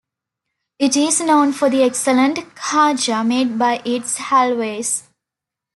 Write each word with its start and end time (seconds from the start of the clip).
It 0.79 0.97
is 0.97 1.21
known 1.21 1.53
for 1.53 1.69
the 1.69 1.83
excellent 1.83 2.39
Khaja 2.55 3.23
made 3.23 3.59
by 3.59 3.83
its 3.85 4.17
Halwais. 4.17 5.03